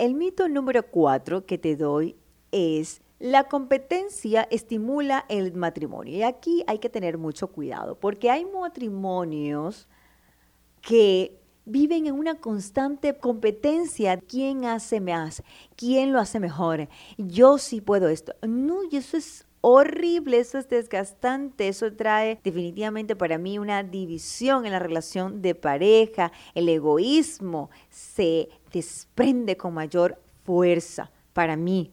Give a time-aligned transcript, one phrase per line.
[0.00, 2.16] El mito número cuatro que te doy
[2.52, 6.16] es la competencia estimula el matrimonio.
[6.16, 9.88] Y aquí hay que tener mucho cuidado, porque hay matrimonios
[10.80, 14.16] que viven en una constante competencia.
[14.16, 15.42] ¿Quién hace más?
[15.76, 16.88] ¿Quién lo hace mejor?
[17.18, 18.32] Yo sí puedo esto.
[18.40, 24.66] No, y eso es horrible, eso es desgastante, eso trae definitivamente para mí una división
[24.66, 31.92] en la relación de pareja, el egoísmo se desprende con mayor fuerza para mí.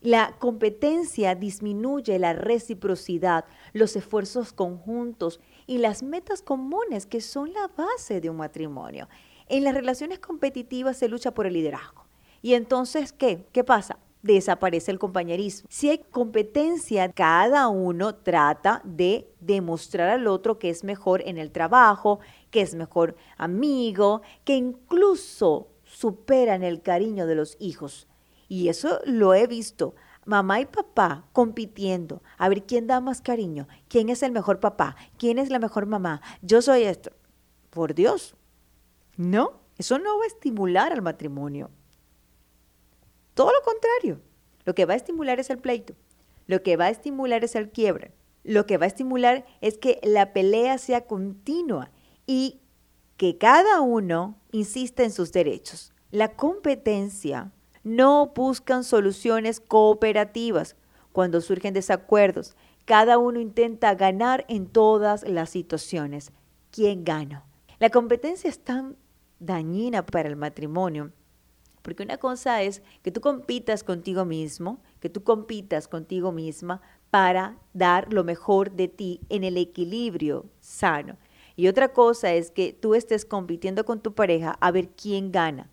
[0.00, 7.68] La competencia disminuye la reciprocidad, los esfuerzos conjuntos y las metas comunes que son la
[7.68, 9.08] base de un matrimonio.
[9.48, 12.04] En las relaciones competitivas se lucha por el liderazgo.
[12.42, 13.46] ¿Y entonces qué?
[13.52, 13.98] ¿Qué pasa?
[14.22, 15.68] Desaparece el compañerismo.
[15.70, 21.50] Si hay competencia, cada uno trata de demostrar al otro que es mejor en el
[21.50, 28.06] trabajo, que es mejor amigo, que incluso superan el cariño de los hijos.
[28.48, 29.94] Y eso lo he visto.
[30.24, 34.94] Mamá y papá compitiendo a ver quién da más cariño, quién es el mejor papá,
[35.18, 36.22] quién es la mejor mamá.
[36.42, 37.10] Yo soy esto.
[37.70, 38.36] Por Dios.
[39.16, 41.70] No, eso no va a estimular al matrimonio.
[43.34, 44.20] Todo lo contrario.
[44.64, 45.94] Lo que va a estimular es el pleito.
[46.46, 48.12] Lo que va a estimular es el quiebre.
[48.44, 51.90] Lo que va a estimular es que la pelea sea continua
[52.26, 52.60] y
[53.16, 55.92] que cada uno insista en sus derechos.
[56.10, 57.52] La competencia
[57.84, 60.76] no buscan soluciones cooperativas
[61.12, 62.56] cuando surgen desacuerdos.
[62.84, 66.32] Cada uno intenta ganar en todas las situaciones.
[66.70, 67.44] ¿Quién gana?
[67.78, 68.96] La competencia es tan
[69.38, 71.12] dañina para el matrimonio,
[71.82, 76.80] porque una cosa es que tú compitas contigo mismo, que tú compitas contigo misma
[77.10, 81.18] para dar lo mejor de ti en el equilibrio sano.
[81.56, 85.70] Y otra cosa es que tú estés compitiendo con tu pareja a ver quién gana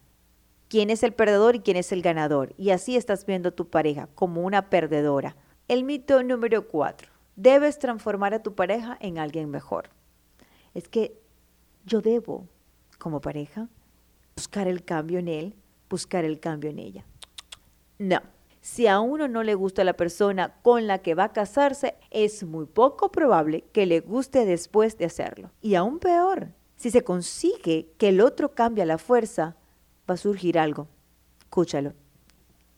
[0.69, 2.53] quién es el perdedor y quién es el ganador.
[2.57, 5.35] Y así estás viendo a tu pareja como una perdedora.
[5.67, 7.11] El mito número cuatro.
[7.35, 9.89] Debes transformar a tu pareja en alguien mejor.
[10.73, 11.19] Es que
[11.86, 12.48] yo debo,
[12.98, 13.67] como pareja,
[14.36, 15.55] buscar el cambio en él,
[15.89, 17.05] buscar el cambio en ella.
[17.98, 18.22] No.
[18.61, 22.44] Si a uno no le gusta la persona con la que va a casarse, es
[22.44, 25.52] muy poco probable que le guste después de hacerlo.
[25.61, 29.55] Y aún peor, si se consigue que el otro cambie a la fuerza,
[30.10, 30.88] va a surgir algo.
[31.39, 31.94] Escúchalo.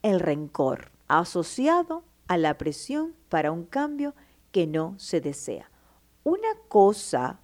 [0.03, 4.15] El rencor asociado a la presión para un cambio
[4.51, 5.69] que no se desea.
[6.23, 7.39] Una cosa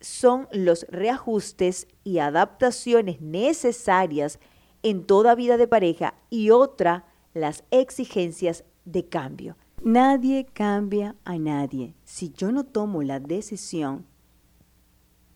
[0.00, 4.38] son los reajustes y adaptaciones necesarias
[4.82, 9.56] en toda vida de pareja y otra las exigencias de cambio.
[9.82, 11.94] Nadie cambia a nadie.
[12.04, 14.06] Si yo no tomo la decisión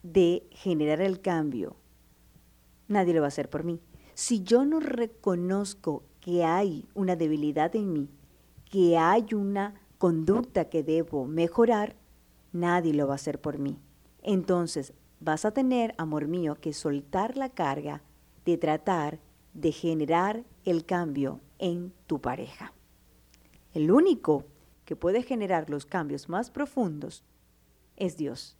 [0.03, 1.77] de generar el cambio
[2.93, 3.81] nadie lo va a hacer por mí.
[4.15, 8.09] Si yo no reconozco que hay una debilidad en mí,
[8.71, 11.97] que hay una conducta que debo mejorar,
[12.53, 13.78] nadie lo va a hacer por mí.
[14.22, 18.03] Entonces vas a tener, amor mío, que soltar la carga
[18.44, 19.19] de tratar
[19.55, 22.72] de generar el cambio en tu pareja.
[23.75, 24.44] El único
[24.84, 27.25] que puede generar los cambios más profundos
[27.97, 28.56] es Dios.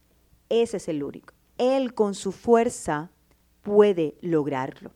[0.49, 1.35] Ese es el único.
[1.59, 3.11] Él con su fuerza
[3.63, 4.93] puede lograrlo.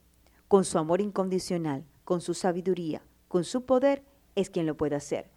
[0.48, 4.04] Con su amor incondicional, con su sabiduría, con su poder,
[4.34, 5.30] es quien lo puede hacer.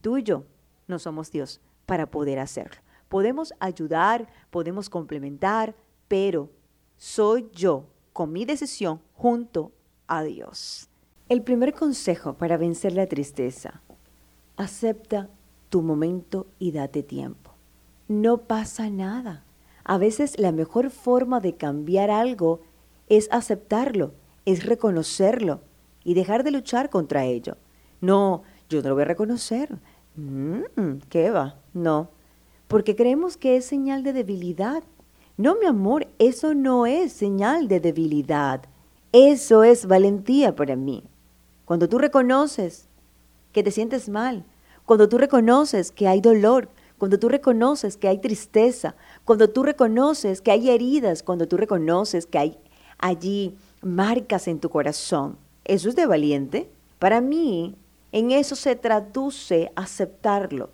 [0.00, 0.44] Tú y yo
[0.86, 2.80] no somos Dios para poder hacerlo.
[3.12, 5.74] Podemos ayudar, podemos complementar,
[6.08, 6.48] pero
[6.96, 7.84] soy yo
[8.14, 9.70] con mi decisión junto
[10.06, 10.88] a Dios.
[11.28, 13.82] El primer consejo para vencer la tristeza,
[14.56, 15.28] acepta
[15.68, 17.52] tu momento y date tiempo.
[18.08, 19.44] No pasa nada.
[19.84, 22.62] A veces la mejor forma de cambiar algo
[23.10, 24.14] es aceptarlo,
[24.46, 25.60] es reconocerlo
[26.02, 27.58] y dejar de luchar contra ello.
[28.00, 29.78] No, yo no lo voy a reconocer.
[30.16, 30.62] Mm,
[31.10, 31.56] ¿Qué va?
[31.74, 32.08] No,
[32.72, 34.82] porque creemos que es señal de debilidad.
[35.36, 38.62] No, mi amor, eso no es señal de debilidad.
[39.12, 41.04] Eso es valentía para mí.
[41.66, 42.88] Cuando tú reconoces
[43.52, 44.46] que te sientes mal,
[44.86, 48.94] cuando tú reconoces que hay dolor, cuando tú reconoces que hay tristeza,
[49.26, 52.58] cuando tú reconoces que hay heridas, cuando tú reconoces que hay
[52.96, 55.36] allí marcas en tu corazón.
[55.66, 56.70] ¿Eso es de valiente?
[56.98, 57.76] Para mí,
[58.12, 60.70] en eso se traduce aceptarlo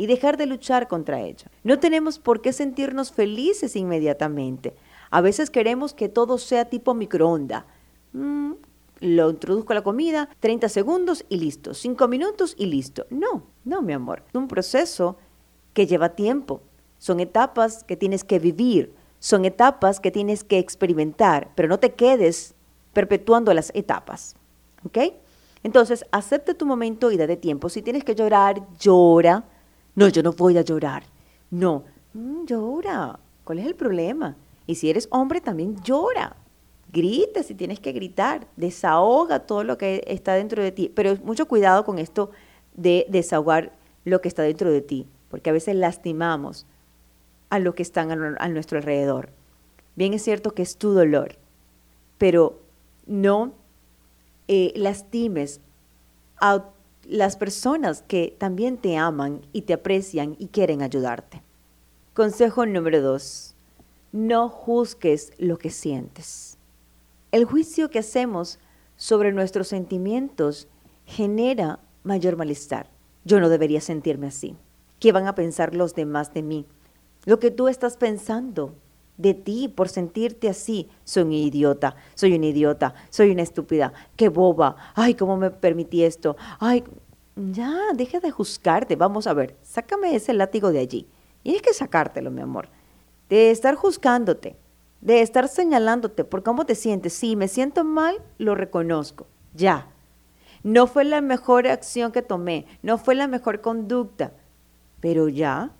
[0.00, 1.44] y dejar de luchar contra ello.
[1.62, 4.74] No tenemos por qué sentirnos felices inmediatamente.
[5.10, 7.66] A veces queremos que todo sea tipo microonda.
[8.14, 8.52] Mm,
[9.00, 13.04] lo introduzco a la comida, 30 segundos y listo, 5 minutos y listo.
[13.10, 14.22] No, no, mi amor.
[14.26, 15.18] Es un proceso
[15.74, 16.62] que lleva tiempo.
[16.96, 21.92] Son etapas que tienes que vivir, son etapas que tienes que experimentar, pero no te
[21.92, 22.54] quedes
[22.94, 24.34] perpetuando las etapas.
[24.86, 24.96] ¿Ok?
[25.62, 27.68] Entonces, acepta tu momento y date tiempo.
[27.68, 29.44] Si tienes que llorar, llora.
[30.00, 31.02] No, yo no voy a llorar.
[31.50, 33.20] No, mm, llora.
[33.44, 34.34] ¿Cuál es el problema?
[34.66, 36.36] Y si eres hombre, también llora.
[36.90, 38.46] Grita si tienes que gritar.
[38.56, 40.90] Desahoga todo lo que está dentro de ti.
[40.94, 42.30] Pero mucho cuidado con esto
[42.72, 43.72] de desahogar
[44.06, 46.64] lo que está dentro de ti, porque a veces lastimamos
[47.50, 49.28] a lo que están a, nuestro alrededor.
[49.96, 51.36] Bien es cierto que es tu dolor,
[52.16, 52.58] pero
[53.04, 53.52] no
[54.48, 55.60] eh, lastimes
[56.40, 56.64] a
[57.04, 61.42] las personas que también te aman y te aprecian y quieren ayudarte.
[62.14, 63.54] Consejo número dos,
[64.12, 66.58] no juzgues lo que sientes.
[67.32, 68.58] El juicio que hacemos
[68.96, 70.68] sobre nuestros sentimientos
[71.06, 72.90] genera mayor malestar.
[73.24, 74.56] Yo no debería sentirme así.
[74.98, 76.66] ¿Qué van a pensar los demás de mí?
[77.24, 78.74] Lo que tú estás pensando
[79.20, 80.88] de ti por sentirte así.
[81.04, 86.02] Soy un idiota, soy una idiota, soy una estúpida, qué boba, ay, ¿cómo me permití
[86.04, 86.36] esto?
[86.58, 86.84] Ay,
[87.36, 91.06] ya, deja de juzgarte, vamos a ver, sácame ese látigo de allí.
[91.42, 92.68] Y que sacártelo, mi amor.
[93.28, 94.56] De estar juzgándote,
[95.00, 97.14] de estar señalándote por cómo te sientes.
[97.14, 99.26] Si me siento mal, lo reconozco.
[99.54, 99.88] Ya,
[100.62, 104.32] no fue la mejor acción que tomé, no fue la mejor conducta,
[105.00, 105.72] pero ya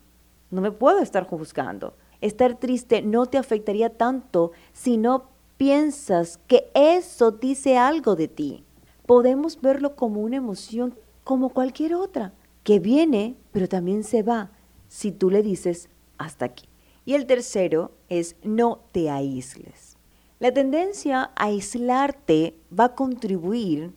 [0.51, 1.95] no me puedo estar juzgando.
[2.21, 8.65] Estar triste no te afectaría tanto si no piensas que eso dice algo de ti.
[9.07, 12.33] Podemos verlo como una emoción como cualquier otra,
[12.63, 14.51] que viene, pero también se va,
[14.89, 15.89] si tú le dices
[16.19, 16.69] hasta aquí.
[17.05, 19.97] Y el tercero es no te aísles.
[20.39, 23.95] La tendencia a aislarte va a contribuir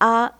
[0.00, 0.38] a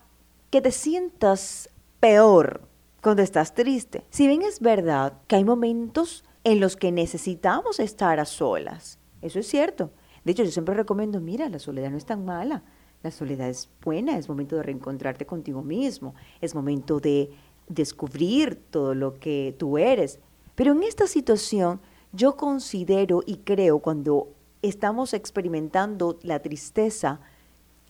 [0.50, 1.70] que te sientas
[2.00, 2.62] peor
[3.02, 4.04] cuando estás triste.
[4.10, 9.38] Si bien es verdad que hay momentos en los que necesitamos estar a solas, eso
[9.38, 9.90] es cierto.
[10.24, 12.62] De hecho, yo siempre recomiendo, mira, la soledad no es tan mala,
[13.02, 17.30] la soledad es buena, es momento de reencontrarte contigo mismo, es momento de
[17.68, 20.18] descubrir todo lo que tú eres.
[20.54, 21.80] Pero en esta situación
[22.12, 24.28] yo considero y creo cuando
[24.62, 27.20] estamos experimentando la tristeza,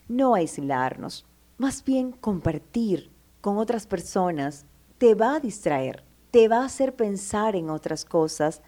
[0.09, 3.11] no aislarnos, más bien compartir
[3.41, 4.67] con otras personas
[4.99, 8.63] te va a distraer, te va a hacer pensar en otras cosas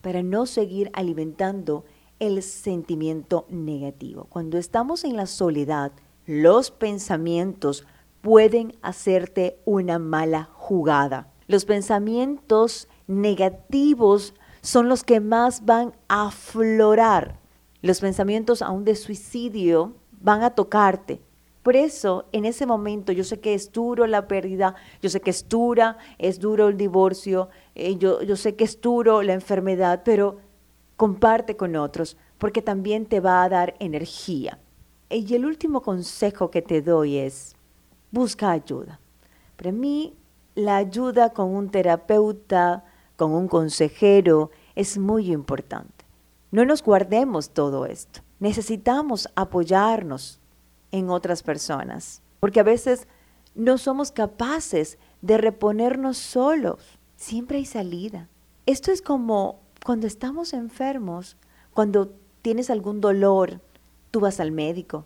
[0.00, 1.84] para no seguir alimentando
[2.18, 4.26] el sentimiento negativo.
[4.28, 5.92] Cuando estamos en la soledad,
[6.26, 7.86] los pensamientos
[8.20, 11.32] pueden hacerte una mala jugada.
[11.46, 17.38] Los pensamientos negativos son los que más van a aflorar.
[17.82, 21.20] Los pensamientos aún de suicidio van a tocarte,
[21.66, 25.30] por eso, en ese momento, yo sé que es duro la pérdida, yo sé que
[25.30, 30.02] es dura, es duro el divorcio, eh, yo, yo sé que es duro la enfermedad,
[30.04, 30.36] pero
[30.96, 34.60] comparte con otros, porque también te va a dar energía.
[35.10, 37.56] Y el último consejo que te doy es,
[38.12, 39.00] busca ayuda.
[39.56, 40.14] Para mí,
[40.54, 42.84] la ayuda con un terapeuta,
[43.16, 46.04] con un consejero, es muy importante.
[46.52, 48.20] No nos guardemos todo esto.
[48.38, 50.38] Necesitamos apoyarnos,
[50.96, 53.06] en otras personas, porque a veces
[53.54, 56.98] no somos capaces de reponernos solos.
[57.16, 58.28] Siempre hay salida.
[58.64, 61.36] Esto es como cuando estamos enfermos,
[61.72, 63.60] cuando tienes algún dolor,
[64.10, 65.04] tú vas al médico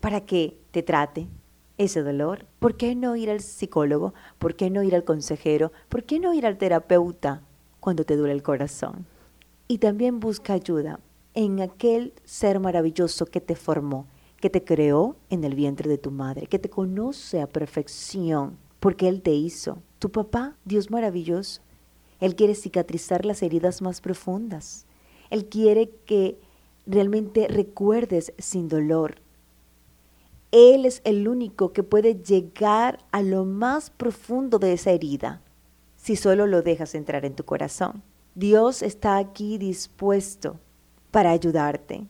[0.00, 1.28] para que te trate
[1.78, 2.46] ese dolor.
[2.58, 4.12] ¿Por qué no ir al psicólogo?
[4.38, 5.72] ¿Por qué no ir al consejero?
[5.88, 7.42] ¿Por qué no ir al terapeuta
[7.80, 9.06] cuando te duele el corazón?
[9.66, 11.00] Y también busca ayuda
[11.34, 14.06] en aquel ser maravilloso que te formó,
[14.42, 19.06] que te creó en el vientre de tu madre, que te conoce a perfección, porque
[19.06, 19.78] Él te hizo.
[20.00, 21.62] Tu papá, Dios maravilloso,
[22.18, 24.84] Él quiere cicatrizar las heridas más profundas.
[25.30, 26.40] Él quiere que
[26.86, 29.20] realmente recuerdes sin dolor.
[30.50, 35.40] Él es el único que puede llegar a lo más profundo de esa herida,
[35.96, 38.02] si solo lo dejas entrar en tu corazón.
[38.34, 40.58] Dios está aquí dispuesto
[41.12, 42.08] para ayudarte.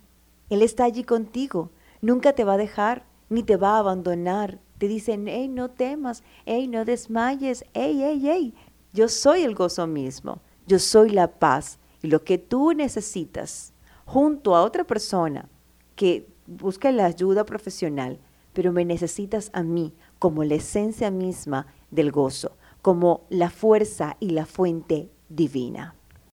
[0.48, 1.68] Él está allí contigo
[2.02, 4.59] Nunca te va a dejar ni te va a abandonar.
[4.78, 8.54] Te dicen, hey, no temas, hey, no desmayes, hey, hey, hey.
[8.92, 11.78] Yo soy el gozo mismo, yo soy la paz.
[12.02, 13.73] Y lo que tú necesitas
[14.04, 15.49] junto a otra persona
[15.94, 18.18] que busca la ayuda profesional,
[18.52, 24.30] pero me necesitas a mí como la esencia misma del gozo, como la fuerza y
[24.30, 25.94] la fuente divina.